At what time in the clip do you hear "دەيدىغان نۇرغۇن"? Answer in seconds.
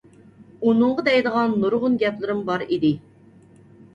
1.07-1.99